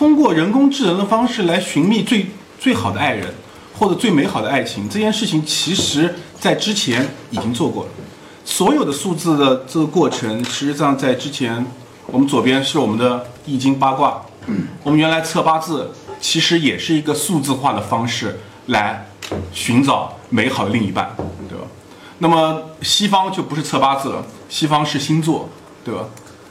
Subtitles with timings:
[0.00, 2.24] 通过人工智能的方式来寻觅最
[2.58, 3.34] 最好的爱人
[3.78, 7.90] 或者最美好的爱情，这件事情其实在之前已经做过了。
[8.42, 11.66] 所有的数字的这个过程，实际上在之前，
[12.06, 14.22] 我们左边是我们的易经八卦，
[14.82, 19.06] 我们原来测八字，其实也是一个数字化的方式来
[19.52, 21.14] 寻找美好的另一半，
[21.46, 21.64] 对吧？
[22.20, 25.50] 那么西方就不是测八字了，西方是星座，
[25.84, 26.06] 对吧？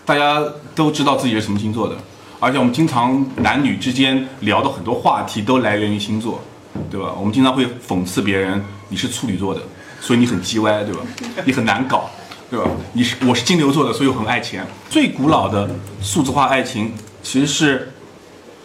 [0.06, 0.40] 大家
[0.76, 1.96] 都知道自己是什么星座的，
[2.40, 6.42] 而且我们经常男女之间聊的很多话题都来源于星座，
[6.90, 7.14] 对吧？
[7.18, 9.62] 我们经常会讽刺别人你是处女座的，
[10.00, 11.02] 所以你很叽歪，对吧？
[11.46, 12.10] 你很难搞，
[12.50, 12.66] 对吧？
[12.94, 14.66] 你是我是金牛座的，所以我很爱钱。
[14.90, 15.70] 最古老的
[16.02, 17.92] 数字化爱情其实是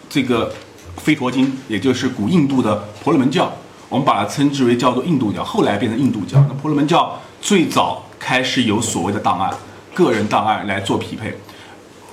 [0.09, 0.53] 这个
[1.03, 3.51] 吠陀经，也就是古印度的婆罗门教，
[3.89, 6.37] 我们把它称之为叫做印度教，后来变成印度教。
[6.47, 9.53] 那婆罗门教最早开始有所谓的档案。
[9.93, 11.33] 个人档案来做匹配，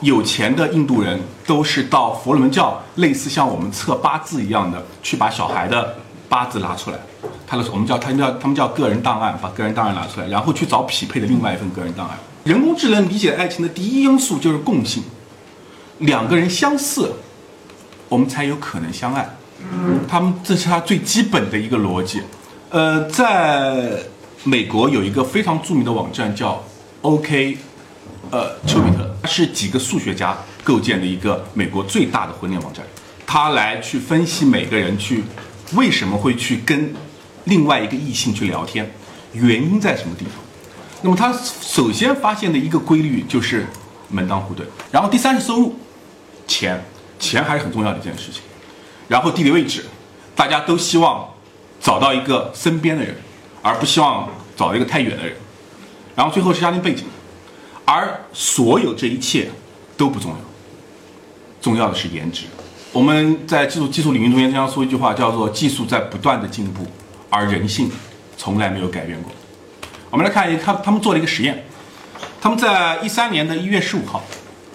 [0.02, 5.96] 有钱的印度人都是到佛罗门教，类似像我们测八字一样的，去把小孩的
[6.28, 6.98] 八字拿出来，
[7.46, 12.16] 他的我们叫他们叫他们叫个人档案，把个人档案拿出来，然后去找匹配的另外一份个人档案。
[12.44, 15.02] 人工智能理解爱情的第一因素就是共性，
[15.98, 17.12] 两个人相似，
[18.08, 19.28] 我们才有可能相爱。
[20.08, 22.22] 他们这是他最基本的一个逻辑。
[22.70, 23.90] 呃，在
[24.44, 26.62] 美国有一个非常著名的网站叫
[27.02, 27.58] OK。
[28.30, 32.84] 呃，丘比特是几个数学家构建的一个美国最大的婚恋网站，
[33.26, 35.24] 他来去分析每个人去
[35.74, 36.94] 为什么会去跟
[37.44, 38.90] 另外一个异性去聊天，
[39.32, 40.34] 原因在什么地方？
[41.02, 43.66] 那么他首先发现的一个规律就是
[44.08, 45.74] 门当户对，然后第三是收入，
[46.46, 46.80] 钱，
[47.18, 48.42] 钱还是很重要的一件事情，
[49.08, 49.84] 然后地理位置，
[50.36, 51.28] 大家都希望
[51.80, 53.16] 找到一个身边的人，
[53.62, 55.34] 而不希望找一个太远的人，
[56.14, 57.04] 然后最后是家庭背景。
[57.84, 59.50] 而所有这一切
[59.96, 60.36] 都不重要，
[61.62, 62.44] 重要的是颜值。
[62.92, 66.86] 我们在技术技术领域中间经常说一句话，叫做“技术在不断的进步，
[67.30, 67.90] 而人性
[68.36, 69.32] 从来没有改变过”。
[70.10, 71.64] 我们来看一看他们做了一个实验，
[72.38, 74.22] 他们在一三年的一月十五号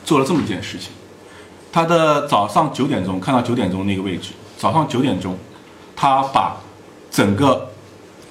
[0.04, 0.90] 做了这么一件事情。
[1.72, 5.38] 他的早上九点钟看到九点钟那个位置，早上九点钟，
[5.96, 6.58] 他把
[7.12, 7.70] 整个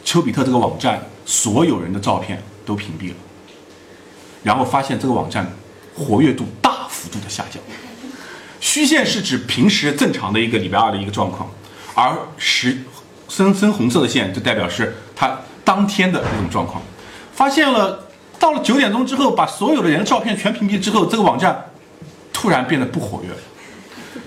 [0.05, 3.15] 丘比特这个网站所有人的照片都屏蔽了。
[4.43, 5.49] 然后发现这个网站
[5.95, 7.63] 活跃度大幅度的下降，
[8.61, 11.49] 虚线是指平时正常的一个礼拜二的一个状况，
[11.95, 12.79] 而实
[13.29, 16.83] 深深红色的线就代表是它当天的那种状况。
[17.33, 18.07] 发现了
[18.39, 21.71] 到了九点钟之后，把所有的人照片全屏蔽之后，这个网站
[22.33, 23.37] 突然变得不活跃了，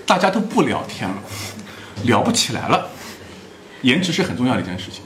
[0.06, 1.16] 大家都不聊天了，
[2.04, 2.88] 聊不起来了。
[3.82, 5.02] 颜值是很重要的一件事情。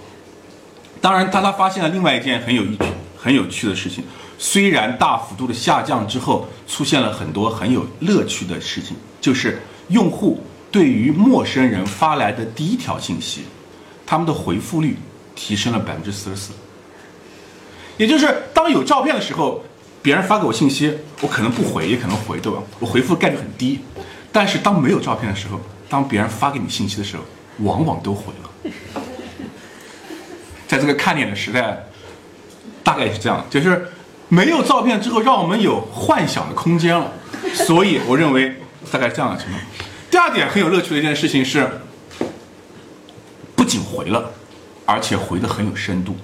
[1.01, 2.85] 当然，他他发现了另外一件很有意趣、
[3.17, 4.05] 很有趣的事情。
[4.39, 9.59] 虽然大幅度的下降之后，出现了很多很有乐趣的事情，就是
[9.89, 10.39] 用户
[10.71, 13.47] 对于陌生人发来的第一条信息，
[14.05, 14.99] 他们的回复率
[15.35, 16.53] 提升了百分之四十四。
[17.97, 19.65] 也就是当有照片的时候，
[20.03, 20.93] 别人发给我信息，
[21.23, 22.59] 我可能不回，也可能回，对吧？
[22.79, 23.81] 我回复概率很低。
[24.31, 25.59] 但是当没有照片的时候，
[25.89, 27.23] 当别人发给你信息的时候，
[27.61, 28.71] 往往都回了。
[30.69, 31.83] 在这个看脸的时代，
[32.83, 33.89] 大概是这样，就是。
[34.31, 37.13] 没有照片之后，让我们有幻想的空间了，
[37.53, 38.57] 所以我认为
[38.91, 39.61] 大概这样的情况。
[40.11, 41.69] 第二点很有乐趣的一件事情是，
[43.57, 44.33] 不仅回了，
[44.87, 46.17] 而且回的很有深度。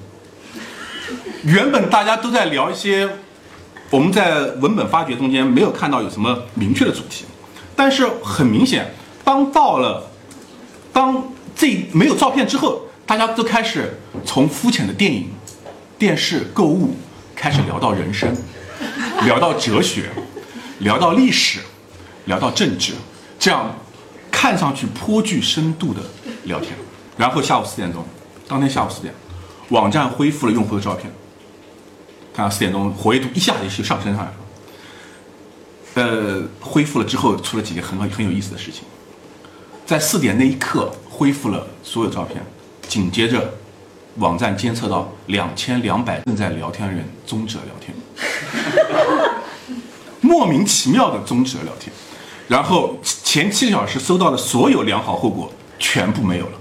[1.44, 3.08] 原本大家都在聊一些
[3.90, 7.24] 我们在文本发掘中间没有看到有什么明确的主题，
[7.74, 8.94] 但是很明显，
[9.24, 10.10] 当到了
[10.92, 15.30] 当这没有照片之后，大家都开始从肤浅的电影、
[15.98, 16.96] 电视、购物。
[17.32, 18.36] 开始聊到人生，
[19.24, 20.10] 聊到哲学，
[20.80, 21.60] 聊到历史，
[22.30, 22.92] 聊到政治，
[23.40, 23.74] 这样
[24.30, 26.00] 看上去颇具深度的
[26.44, 26.72] 聊天。
[27.16, 28.04] 然后下午四点钟，
[28.46, 29.12] 当天下午四点，
[29.70, 31.12] 网站恢复了用户的照片。
[32.32, 34.36] 看到四点钟活跃度一下子就上升上来了。
[35.94, 38.84] 呃，恢复了之后出了几件很很有意思的事情。
[39.84, 42.40] 在四点那一刻恢复了所有照片，
[42.86, 43.54] 紧接着。
[44.16, 47.94] 网站监测到两千两百正在聊天的人终止了聊天，
[50.20, 51.92] 莫名其妙的终止了聊天，
[52.50, 56.58] 然后前七个小时收到的所有良好后果全部没有了，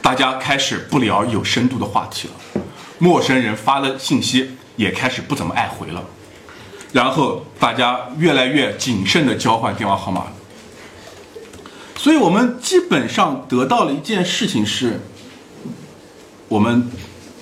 [0.00, 2.62] 大家开始不聊有深度的话题了，
[2.98, 6.02] 陌生人发了信息也开始不怎么爱回了，
[6.92, 10.32] 然后大家越来越谨慎的交换电话号码了，
[11.98, 14.98] 所以我们基本上得到了一件事情是。
[16.48, 16.88] 我们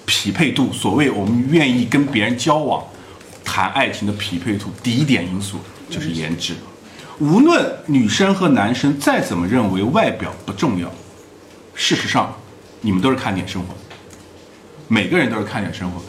[0.06, 2.82] 匹配度，所谓我们愿意跟别人交往、
[3.44, 5.58] 谈爱情的匹配度，第一点因素
[5.90, 6.54] 就是颜值。
[7.20, 10.90] 无论女生和男生再怎么认为外表不重要，
[11.74, 12.34] 事实上，
[12.80, 13.80] 你们都是看脸生活的，
[14.88, 16.06] 每个人都是看脸生活的，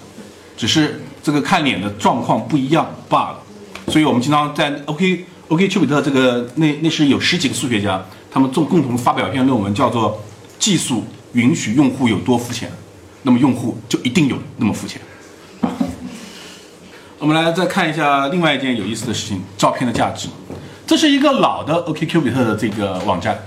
[0.57, 3.39] 只是这个看脸的状况不一样罢了。
[3.87, 10.19] 所以我们经常在 OK OK 丘比特这个那那是有十几个数学家，他们共共同发表一篇论文，叫做
[10.57, 11.03] “技术
[11.33, 12.71] 允许用户有多肤浅，
[13.21, 14.99] 那么用户就一定有那么肤浅”。
[17.19, 20.29] 我们来再看一下另外一件有意思的事情：照片的价值。
[20.87, 23.43] 这是一个老的 OKQ 比特的这个网站，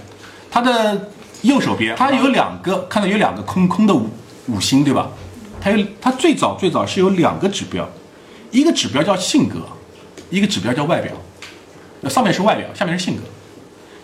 [0.51, 1.09] 它的
[1.43, 4.11] 右手边它有两个，看到有两个空空的五
[4.49, 5.09] 五星，对吧？
[5.61, 7.89] 它有它最早最早是有两个指标，
[8.51, 9.61] 一个指标叫性格，
[10.31, 11.13] 一个指标叫外表。
[12.01, 13.23] 那上面是外表，下面是性格，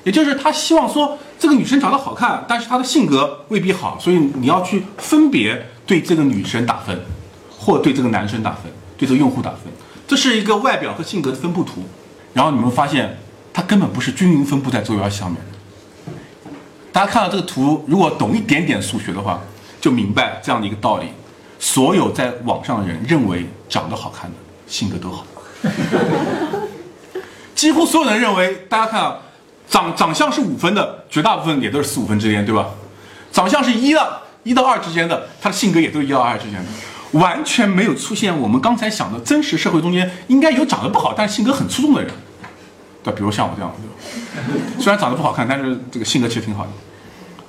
[0.04, 6.96] 也就是他希望说这个女生长得好看，但是她的性格未必好，所以你要去分别对这个女生打分，
[7.50, 9.60] 或对这个男生打分，对这个用户打分。
[10.06, 11.82] 这是一个外表和性格的分布图，
[12.32, 13.18] 然后你们发现。
[13.54, 16.52] 它根本不是均匀分布在坐标上面的。
[16.92, 19.40] 大家看到这个图，如果懂一点点数学的话，
[19.80, 21.06] 就明白这样的一个道理：
[21.60, 24.36] 所有在网上的人认为长得好看的，
[24.66, 25.24] 性格都好。
[27.54, 29.18] 几乎所有人认为，大家看啊，
[29.68, 32.66] 长长相是五分的，绝大部分也都是四五分之间，对吧？
[33.30, 42.12] 长相是一的，一到二之间的，他的性格也都是一到二之间的，完全没有出现我们刚才想的真实社会中间应该有长得不好但性格很出众的人。
[43.04, 43.70] 对，比如像我这样，
[44.80, 46.70] 虽然长得不好看，但是这个性格其实挺好的，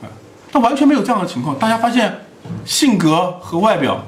[0.06, 0.12] 啊，
[0.52, 1.57] 但完全没有这样的情况。
[1.57, 2.13] 大家发现，
[2.66, 4.04] 性格和外表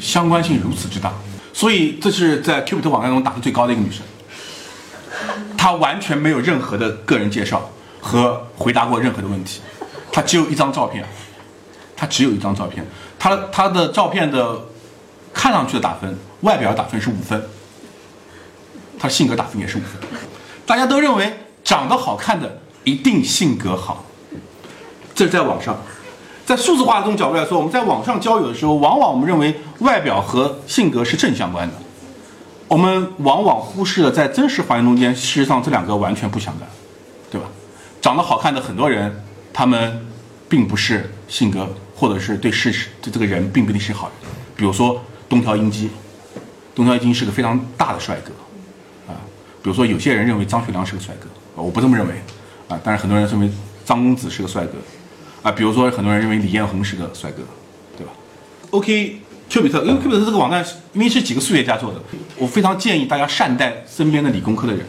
[0.00, 1.12] 相关性如此之大，
[1.52, 4.02] 所以这是在 Q 比特网站中打的最高的一个女生。
[5.56, 7.70] 她完全没有任何的个人介绍
[8.00, 9.60] 和回答过任何的问题，
[10.10, 11.04] 她只有一张照片，
[11.94, 12.84] 她只有一张照片，
[13.20, 14.58] 她她的照片的
[15.32, 17.40] 看上去的打分，外表打分是五分。
[19.02, 20.00] 他性格打分也是五分，
[20.64, 24.04] 大家都认为长得好看的一定性格好，
[25.12, 25.76] 这是在网上，
[26.46, 31.74] 在数字化这种角度来说，我们在网上交友的时候，往往我们认为外表和性格是正相关的，
[32.68, 36.68] 我们往往忽视了在真实环境中间，事实上这两个完全不相干，
[37.28, 37.48] 对吧？
[38.00, 39.12] 长得好看的很多人，
[39.52, 40.06] 他们
[40.48, 45.90] 并不是性格或者是对事实对这个人并不一定是好人，比如说东条英机，
[46.72, 48.30] 东条英机是个非常大的帅哥。
[49.62, 52.14] 比如说，有些人认为张学良是个帅哥，我不这么认为，
[52.68, 53.48] 啊，但是很多人认为
[53.84, 54.72] 张公子是个帅哥，
[55.42, 57.42] 啊，比如说很多人认为李彦宏是个帅哥，
[57.96, 58.12] 对吧
[58.70, 62.00] ？OK，丘比特，因为丘比特这个网站因为是几个数学家做的，
[62.36, 64.84] 我非常建议大家善待身边的理工科的人，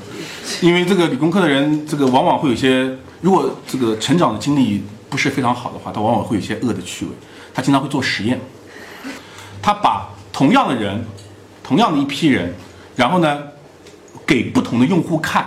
[0.62, 2.90] 因为这个理工科的人，这个往往会有些，
[3.22, 7.12] 如果这个成长的经历不是非常好的话，他往往会有一些恶的趣味，
[7.54, 8.40] 他经常会做实验，
[9.62, 11.06] 他把同样的人，
[11.62, 12.52] 同样的一批人，
[12.96, 13.44] 然后呢？
[14.26, 15.46] 给不同的用户看，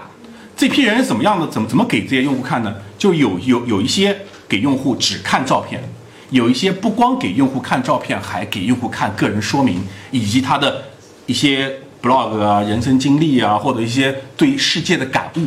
[0.57, 1.47] 这批人怎么样的？
[1.49, 2.75] 怎么怎么给这些用户看呢？
[2.99, 4.17] 就有有有一些
[4.49, 5.83] 给用户只看照片，
[6.31, 10.83] 有一些不光给用户看照片，还给用户看个人说明以及他的
[11.27, 15.41] 一些 blog 啊、人生经历啊，或者一些对世界的感悟。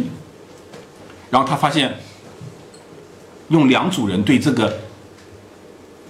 [1.30, 1.96] 然后他发现，
[3.50, 4.80] 用两组人对这个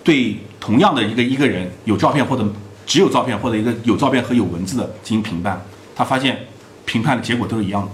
[0.04, 2.46] 对同样的一个一个人有照片或者
[2.86, 5.62] 只有照片或者一个有照片和有文字的进行评判，
[5.96, 6.46] 他发现。
[6.90, 7.90] 评判的结果都是一样的，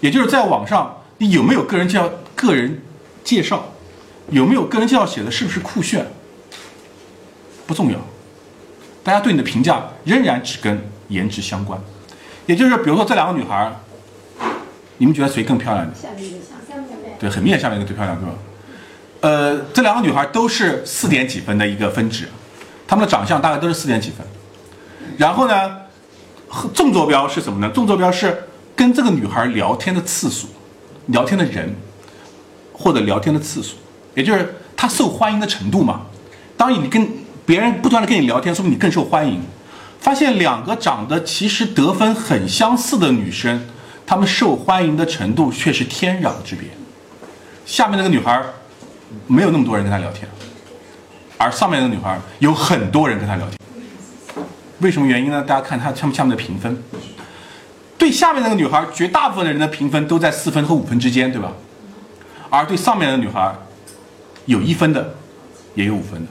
[0.00, 2.08] 也就是在网上，你有没有个人介绍？
[2.34, 2.80] 个人
[3.22, 3.70] 介绍
[4.30, 6.06] 有没有个人介绍写的是不是酷炫？
[7.66, 7.98] 不重要，
[9.04, 11.78] 大家对你的评价仍然只跟颜值相关。
[12.46, 13.70] 也就是，比如说这两个女孩，
[14.96, 15.86] 你们觉得谁更漂亮？
[15.94, 16.84] 下面一个下面
[17.20, 18.34] 对，很明显下面一个最漂亮，对吧？
[19.20, 22.26] 呃，这两个女孩都是四点几分的一个分值，
[22.88, 24.26] 她们的长相大概都是四点几分，
[25.18, 25.82] 然后呢？
[26.74, 27.72] 纵坐标是什么呢？
[27.72, 28.44] 纵坐标是
[28.76, 30.48] 跟这个女孩聊天的次数，
[31.06, 31.74] 聊天的人，
[32.72, 33.76] 或者聊天的次数，
[34.14, 36.02] 也就是她受欢迎的程度嘛。
[36.56, 37.08] 当你跟
[37.46, 39.42] 别人不断的跟你聊天，说明你更受欢迎。
[39.98, 43.68] 发现两个长得其实得分很相似的女生，
[44.04, 46.68] 她们受欢迎的程度却是天壤之别。
[47.64, 48.42] 下面那个女孩
[49.28, 50.28] 没有那么多人跟她聊天，
[51.38, 53.61] 而上面那个女孩有很多人跟她聊天。
[54.82, 55.40] 为什么原因呢？
[55.42, 56.82] 大家看它下面下面的评分，
[57.96, 61.52] 对下面那个女孩，绝大部分的人的评分都在四分和五分之间，对吧？
[62.50, 63.54] 而对上面的女孩，
[64.46, 65.14] 有一分的，
[65.76, 66.26] 也有五分的。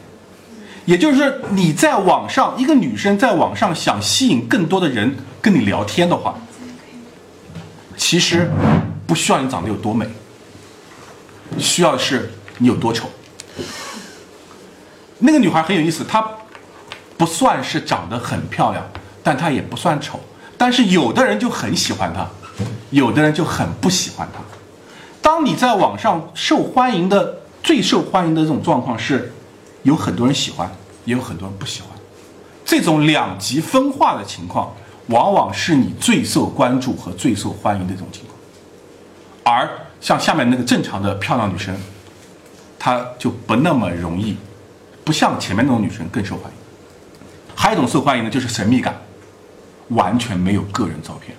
[0.84, 6.36] 也就是说，你在网上，一个女生在网上想吸引更多的人跟你聊天的话，
[7.96, 8.51] 其实
[9.08, 10.05] 不需要你长得有多美，
[11.58, 13.10] 需要的是你有多丑。
[15.20, 16.27] 那个女孩很有意思，她。
[17.22, 18.84] 不算是长得很漂亮，
[19.22, 20.20] 但她也不算丑。
[20.58, 22.28] 但是有的人就很喜欢她，
[22.90, 24.40] 有的人就很不喜欢她。
[25.22, 29.32] 当你在网上受欢迎的最受欢迎的这种状况是，
[29.84, 30.68] 有很多人喜欢，
[31.06, 31.92] 也有很多人不喜欢。
[32.66, 34.74] 这种两极分化的情况，
[35.06, 39.56] 往往是你最受关注和最受欢迎的这种情况。
[39.56, 41.78] 而像下面那个正常的漂亮女生，
[42.80, 44.36] 她就不那么容易，
[45.04, 46.61] 不像前面那种女生更受欢迎。
[47.62, 49.00] 还有一种受欢迎的就是神秘感，
[49.89, 51.38] 完全没有个人照片。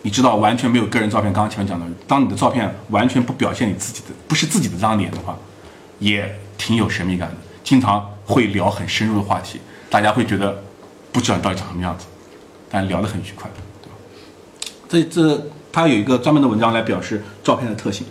[0.00, 1.30] 你知道，完全没有个人照片。
[1.30, 5.36] 刚刚前面讲的，当你的照片完全不表现你自己的，不是自己的这张脸的话，
[5.98, 7.34] 也挺有神秘感的。
[7.62, 10.62] 经常会聊很深入的话题，大家会觉得
[11.12, 12.06] 不知道你到底长什么样子，
[12.70, 13.96] 但聊得很愉快，对吧？
[14.88, 15.38] 这这，
[15.70, 18.06] 他有一个专门的文章来表示照片的特性，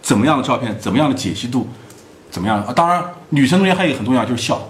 [0.00, 1.66] 怎么样的照片，怎么样的解析度，
[2.30, 2.72] 怎么样啊？
[2.72, 4.68] 当然，女生中间还有一个很重要，就是笑。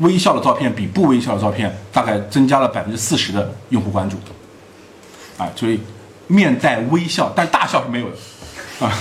[0.00, 4.18] 微笑的照片比不微笑的照片大概增加了百分之四十的用户关注。
[5.38, 5.80] 啊，所以
[6.26, 8.92] 面带微笑，但大笑是没有的啊。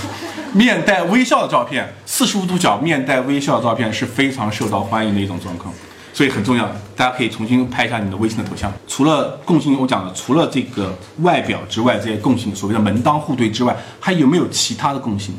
[0.54, 5.74] 面带微笑的照片，四十五度角面带微笑的照片是非常受到欢迎的一种状况，
[6.14, 6.66] 所以很重要。
[6.96, 8.74] 大家可以重新拍一下你的微信的头像。
[8.88, 15.36] 除了共性，我讲的除了这个外表之外，这些共性所谓的门当户对之外，还有没有其他的共性？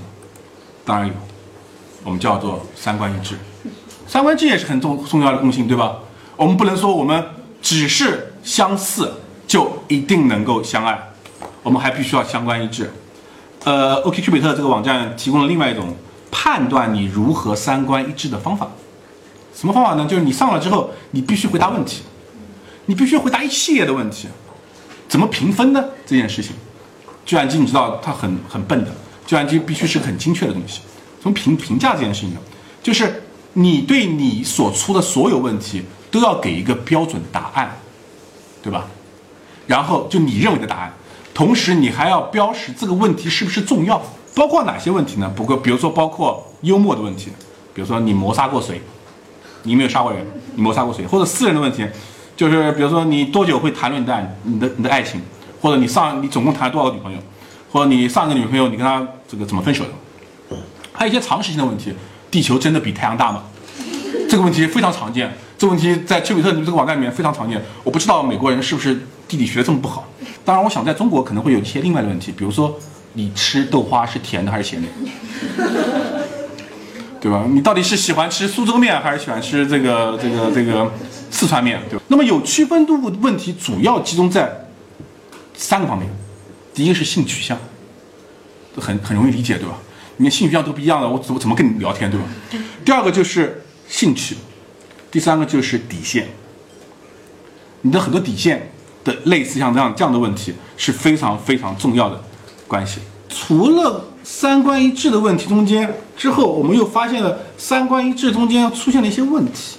[0.85, 1.15] 当然有，
[2.05, 3.37] 我们叫做三观一致。
[4.11, 5.99] 三观一致也是很重重要的共性，对吧？
[6.35, 7.25] 我们不能说我们
[7.63, 9.13] 只是相似。
[9.51, 10.97] 就一定能够相爱，
[11.65, 12.89] 我们还必须要相关一致。
[13.65, 15.93] 呃，OK 丘比特这个网站提供了另外一种
[16.31, 18.71] 判断你如何三观一致的方法。
[19.53, 20.07] 什么方法呢？
[20.07, 22.03] 就是你上了之后，你必须回答问题，
[22.87, 24.29] 你必须回答一系列的问题。
[25.09, 25.85] 怎么评分呢？
[26.07, 26.55] 这件事情，
[27.27, 28.93] 计算机你知道它很很笨的，
[29.27, 30.83] 计算机必须是很精确的东西。
[31.21, 32.41] 从评评价这件事情呢，
[32.81, 37.77] 就是你对你所出的所有问题都要给一个标准答案，
[38.63, 38.87] 对吧？
[39.67, 40.93] 然后就你认为的答案，
[41.33, 44.01] 同时你还要标识这个问题是不是重要，
[44.35, 45.33] 包括哪些问题呢？
[45.35, 47.31] 不过比如说包括幽默的问题，
[47.73, 48.81] 比如说你谋杀过谁，
[49.63, 51.87] 你没有杀过人，你谋杀过谁，或者私人的问题，
[52.37, 55.21] 就是比如说你多久会谈论你的你的你的爱情，
[55.61, 57.19] 或者你上你总共谈了多少个女朋友，
[57.71, 60.57] 或者你上一个女朋友你跟她这个怎么分手的，
[60.93, 61.95] 还有一些常识性的问题，
[62.31, 63.43] 地球真的比太阳大吗？
[64.29, 69.01] 这个问题非常常见，这个问题在丘比特这个网站里面非常常见，我不知道美国人是不是。
[69.31, 70.09] 地理学这么不好，
[70.45, 72.77] 当然，我想在中国可能会有一些另外的问题，比如说
[73.13, 74.89] 你吃豆花是甜的还是咸的，
[77.21, 77.45] 对吧？
[77.49, 80.91] 你到底是喜欢吃苏州面还是喜欢吃这个这个这个
[81.31, 82.05] 四川面，对吧？
[82.09, 84.51] 那么有区分度问题主要集中在
[85.55, 86.11] 三个方面，
[86.75, 87.57] 第一个是性取向，
[88.79, 89.77] 很很容易理解，对吧？
[90.21, 92.27] 你性取向都不一样的，我怎么怎么跟你聊天，对吧？
[92.85, 94.37] 第二个就是兴趣，
[95.11, 96.29] 第三个就是底线，
[97.81, 98.71] 你的很多底线。
[99.03, 102.23] 的类似像这样这样的问题是非常非常重要的
[102.69, 103.01] 关系。
[103.31, 109.79] 除了三观一致的问题中间之后，我们又发现了三观一致中间出现了一些问题。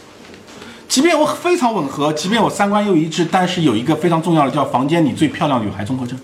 [0.88, 6.20] 即便我非常吻合，即便我三观又一致，但是有一个非常重要的叫房间里最漂亮女孩综合症。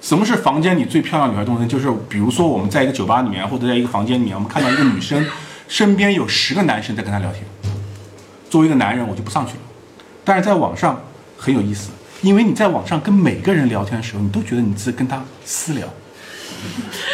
[0.00, 1.68] 什么是房间里最漂亮女孩动身？
[1.68, 5.26] 就是比如说我们在一个酒吧里面或者在一个房间里面，我们看到一个女生
[5.68, 7.44] 身边有十个男生在跟她聊天。
[8.48, 9.60] 作为一个男人，我就不上去了。
[10.24, 11.00] 但是在网上。
[11.42, 11.88] 很有意思，
[12.20, 15.88] 因为你在网上跟每个人聊天的时候，你都觉得你是跟他私聊，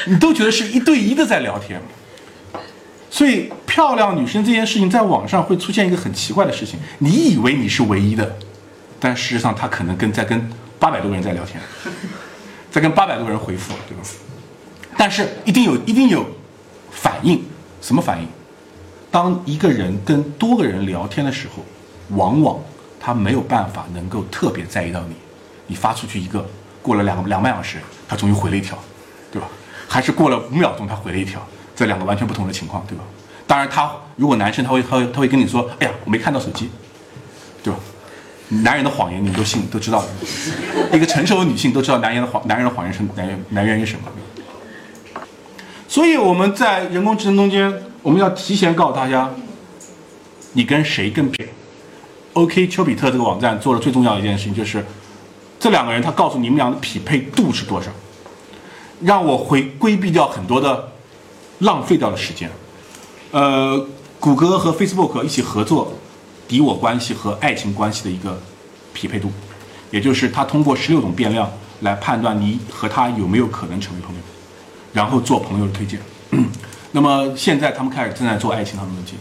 [0.07, 1.81] 你都觉得是一对一的在聊天。
[3.09, 8.37] 所以漂亮女生这件事情在网上会出现一个很奇怪的事情，你以为你是唯一的，
[8.99, 10.50] 但事实上她可能跟在跟
[10.81, 11.62] 八百多个人在聊天，
[12.76, 14.04] 在跟八百多人回复，对吧？
[14.99, 16.26] 但是一定有一定有
[16.90, 17.42] 反应，
[17.80, 18.28] 什么反应？
[19.11, 21.64] 当一个人跟多个人聊天的时候，
[22.14, 22.61] 往往。
[23.00, 25.14] 他没有办法能够特别在意到你，
[25.68, 26.45] 你发出去一个，
[26.83, 27.78] 过了两两半小时，
[28.09, 28.76] 他终于回了一条，
[29.30, 29.47] 对吧？
[29.88, 31.40] 还是过了五秒钟他回了一条，
[31.76, 33.04] 这两个完全不同的情况，对吧？
[33.47, 36.68] 当然，他如果男生他会他会他会跟你说，哎呀，我没看到手机，
[37.62, 37.78] 对吧？
[38.49, 40.05] 男人的谎言你都信都知道，
[40.93, 45.23] 一个成熟的女性都知道男人的谎男人的谎言是来源来源于什么。
[45.88, 47.73] 所以我们在人工智能中间，
[48.03, 49.31] 我们要提前告诉大家，
[50.53, 51.49] 你跟谁更配。
[52.35, 54.85] OK，丘比特这个网站做的最重要的一件事情就是，
[55.59, 57.91] 这两个人他告诉你们俩的匹配度是多少，
[59.00, 60.93] 让我回规避掉很多的
[61.61, 62.50] 浪费掉的时间。
[63.31, 63.87] 呃，
[64.21, 65.93] 谷歌和 Facebook 一起合作
[66.49, 68.41] 敌我关系和爱情关系的一个
[68.93, 69.31] 匹配度，
[69.91, 71.50] 也就是他通过十六种变量
[71.81, 74.21] 来判断你和他有没有可能成为朋友，
[74.93, 76.00] 然后做朋友的推荐。
[76.93, 79.17] 那么现在他们开始正在做爱情上的问题，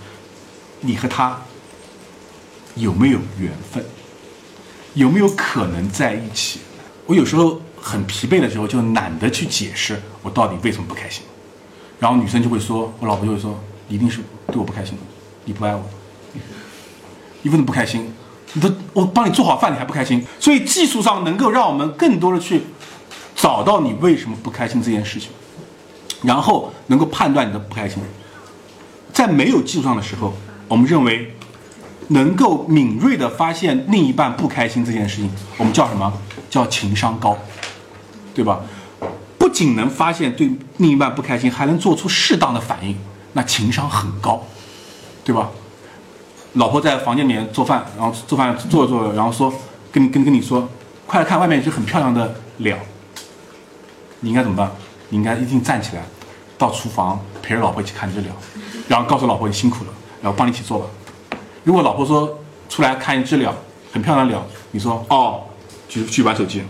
[0.82, 1.39] 你和他。
[2.77, 3.82] 有没有缘分？
[4.96, 6.60] 有没有可能在一起？
[7.05, 11.24] 我有时候很疲惫的时候，就懒得去解释我到底为什么不开心。
[12.01, 14.98] 然后女生就会说，我老婆就会说，一定是对我不开心，
[15.46, 15.82] 你不爱我，
[17.46, 18.12] 你为什么不开心？
[18.54, 20.25] 你都我帮你做好饭，你还不开心？
[20.40, 22.64] 所以技术上能够让我们更多的去
[23.36, 25.30] 找到你为什么不开心这件事情，
[26.24, 28.02] 然后能够判断你的不开心。
[29.14, 30.34] 在没有技术上的时候，
[30.68, 31.36] 我们认为
[32.08, 36.12] 能够敏锐的发现另一半不开心这件事情，我们叫什么？
[36.50, 37.38] 叫情商高，
[38.34, 38.62] 对吧？
[39.38, 42.98] 不仅能发现对另一半不开心，还能做出适当的反应，
[43.34, 44.44] 那情商很高，
[45.24, 45.52] 对吧？
[46.55, 49.53] 老婆在房间里面做饭，然后做饭做着做着，然后说
[49.91, 50.67] 跟跟跟你说，
[51.05, 52.77] 快来看外面一只很漂亮的鸟，
[54.21, 54.71] 你应该怎么办？
[55.09, 56.01] 你应该一定站起来，
[56.57, 58.33] 到厨房陪着老婆一起看这只鸟，
[58.88, 60.85] 然后告诉老婆你辛苦了，然后帮你一起做吧。
[61.63, 63.53] 如果老婆说出来看一只鸟，
[63.91, 65.41] 很漂亮的鸟，你说哦，
[65.89, 66.63] 去去玩手机，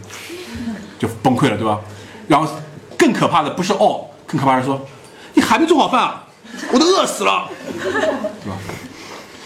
[0.97, 1.79] 就崩溃了，对吧？
[2.27, 2.51] 然后
[2.97, 4.81] 更可怕的不是哦，更可怕的是说
[5.35, 6.25] 你还没做好饭啊，
[6.73, 7.47] 我都饿死了，
[7.83, 8.57] 对吧？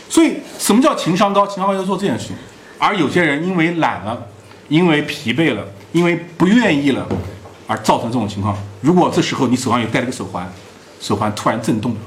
[0.09, 1.45] 所以，什么叫情商高？
[1.45, 2.35] 情商高要做这件事情，
[2.79, 4.27] 而有些人因为懒了，
[4.67, 7.07] 因为疲惫了，因为不愿意了，
[7.67, 8.57] 而造成这种情况。
[8.81, 10.51] 如果这时候你手上有戴了个手环，
[10.99, 11.99] 手环突然震动了，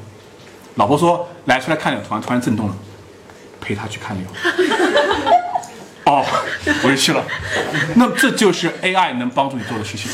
[0.75, 2.75] 老婆说：“来，出来看鸟。”突然突然震动了，
[3.61, 4.26] 陪他去看鸟。
[6.04, 6.25] 哦，
[6.82, 7.25] 我就去了。
[7.94, 10.11] 那这就是 AI 能帮助你做的事情。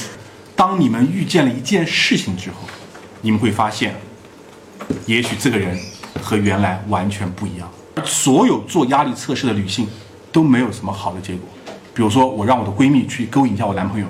[0.54, 2.56] 当你们遇见了一件事情之后，
[3.22, 3.94] 你们会发现，
[5.06, 5.78] 也许这个人
[6.28, 7.66] 和原来完全不一样。
[8.04, 9.88] 所有做压力测试的女性
[10.30, 11.48] 都没有什么好的结果。
[11.94, 14.06] 比如说，我让我的闺蜜去勾引一下我男朋友，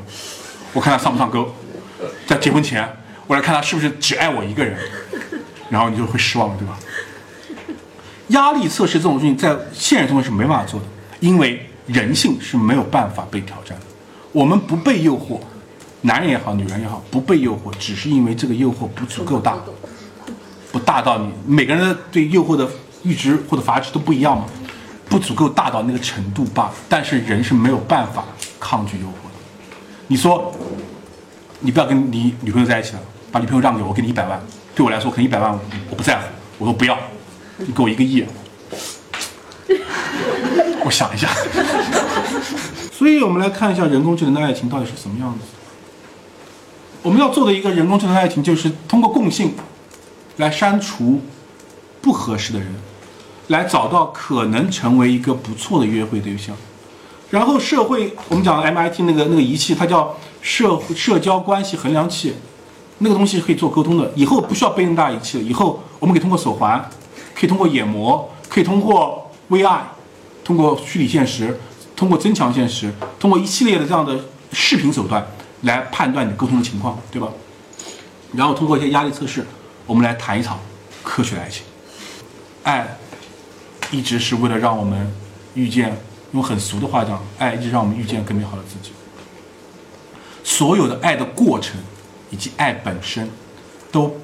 [0.73, 1.49] 我看他上不上钩。
[2.27, 2.87] 在结婚前，
[3.29, 4.77] 我来看他是不是只爱我一个人，
[5.71, 6.77] 然后你就会失望了，对吧？
[8.29, 10.87] 压力测试这种事情在现实中是没办法做的，
[11.21, 13.85] 因为人性是没有办法被挑战的。
[14.33, 15.39] 我们不被诱惑，
[16.01, 19.57] 男人也好，女人也好，不被诱惑，只是因为这个诱惑不足够大，
[20.73, 22.69] 不大到你每个人的对诱惑的。
[23.05, 24.45] 阈值或者阀值都不一样嘛，
[25.09, 26.75] 不足够大到那个程度罢了。
[26.89, 28.25] 但是人是没有办法
[28.59, 29.31] 抗拒诱惑的。
[30.09, 30.53] 你说，
[31.61, 34.43] 你不要跟你女朋友在一起了，把女朋友让给我，我给你一百万。
[34.75, 35.57] 对我来说，可能一百万
[35.89, 36.25] 我不在乎。
[36.59, 36.99] 我说不要，
[37.59, 38.27] 你给我一个亿。
[40.85, 41.29] 我想一下。
[42.93, 45.45] 所以我们来看一下人工智能的爱情到底是什么样子。
[47.03, 49.55] 我们要做的一个人工智能爱情，就是通过共性
[50.39, 51.21] 来删除
[52.01, 52.75] 不合适的人。
[53.49, 56.55] 来找到可能成为一个不错的约会对象，
[57.31, 62.35] 然后社会我们讲 MIT 那个那个仪器，它叫社社交关系衡量器，
[62.99, 64.13] 那个东西可以做沟通的。
[64.15, 66.91] 以后不需要背那么大仪器了，以后我们可以通过手环，
[67.35, 69.81] 可以通过眼膜，可以通过 VR，
[70.45, 71.59] 通过虚拟现实，
[71.97, 74.15] 通过增强现实，通过一系列的这样的
[74.53, 75.27] 视频手段
[75.63, 77.29] 来判断你沟通的情况，对吧？
[78.35, 79.47] 然后通过一些压力测试，
[79.89, 80.61] 我们来谈一场
[81.03, 81.65] 科学的爱情，
[82.63, 82.87] 爱。
[83.91, 85.11] 一直是为了让我们
[85.55, 85.97] 遇见，
[86.33, 88.93] 用很俗的话讲，爱一直让我们遇见更美好的自己。
[90.45, 91.81] 所有的爱的过程，
[92.29, 93.31] 以及爱本身，
[93.91, 94.15] 都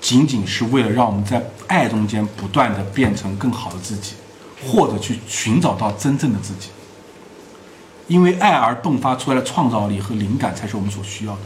[0.00, 4.14] 仅仅是为了让我们在爱中间不断的变成更好的自己，
[4.66, 6.70] 或者去寻找到真正的自己。
[8.08, 11.40] 因为爱而迸发出来的创造力和灵感才是我们所需要的，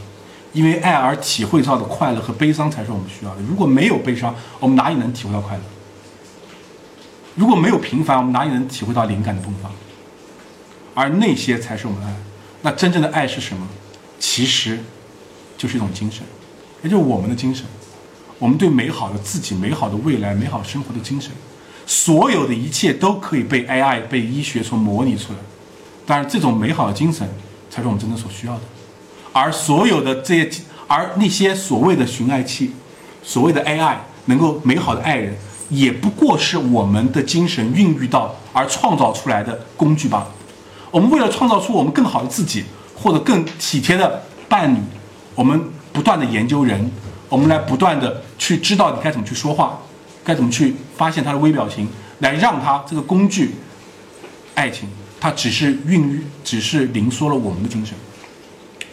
[0.55, 3.41] 因为爱而体会到的快乐和悲伤才是我们需要的。
[3.41, 5.63] 如果没有悲伤，我们哪里能体会到快乐？
[7.35, 9.69] 如果没有平凡，我们哪里能体会到灵感的迸发？
[10.93, 12.15] 而那些才是我们的爱。
[12.61, 13.67] 那真正的爱是什么？
[14.17, 14.79] 其实，
[15.57, 16.23] 就是一种精神，
[16.81, 17.65] 也就是我们的精神。
[18.39, 21.33] 我们对美好的自己、美好的未来、美好生活的精神，
[21.85, 25.39] 所有的一切都可以被 AI、被医学所模拟出来。
[26.05, 27.27] 但是，这种美好的精神
[27.69, 28.61] 才是我们真正所需要的。
[29.35, 32.71] 而所有的这些，而那些所谓的寻爱器、
[33.21, 35.35] 所谓的 AI，能够美好的爱人。
[35.67, 40.27] 也不过是我们的精神孕育到而创造出来的工具罢了。
[40.89, 42.63] 我们为了创造出我们更好的自己，
[42.95, 44.79] 或者更体贴的伴侣，
[45.33, 45.59] 我们
[45.91, 46.89] 不断的研究人，
[47.27, 49.77] 我们来不断的去知道你该怎么去说话，
[50.23, 53.55] 该怎么去发现他的微表情，来让他这个工具，
[54.53, 54.87] 爱情，
[55.19, 57.93] 它只是孕育，只是凝缩了我们的精神。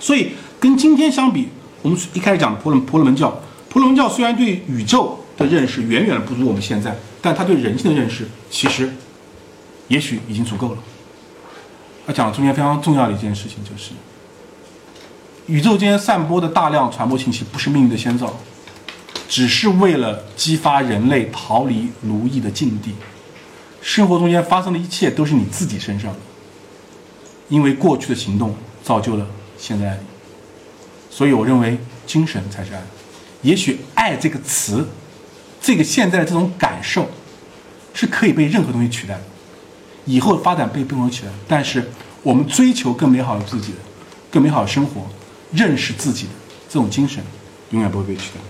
[0.02, 1.48] 所以跟今天相比，
[1.80, 3.30] 我们一开始讲婆罗婆罗门教，
[3.70, 5.18] 婆罗门教虽然对宇宙。
[5.34, 8.92] 的认识远远不如我们现在，但他对人性的认识其实，
[9.88, 10.78] 也许已经足够了。
[12.06, 13.92] 他讲中间非常重要的一件事情就是，
[15.46, 18.38] 宇宙间散播的大量传播信息不是命运的先兆，
[19.26, 22.92] 只是为了激发人类逃离奴役的境地。
[23.80, 26.18] 生活中间发生的一切都是你自己身上的，
[27.48, 29.26] 因为过去的行动造就了
[29.62, 29.96] 现在。
[31.08, 32.82] 所以我认为精神才是爱。
[33.42, 34.88] 也许“爱”这个词，
[35.60, 37.08] 这个现在的这种感受，
[37.94, 39.20] 是可以被任何东西取代，
[40.04, 41.28] 以后发展被不能取代。
[41.46, 41.90] 但是
[42.22, 43.74] 我们追求更美好的自己、
[44.30, 45.06] 更美好的生活、
[45.52, 46.32] 认识自己的
[46.68, 47.22] 这种精神，
[47.70, 48.40] 永远不会被取代。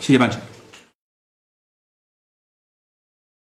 [0.00, 0.40] 谢谢半程。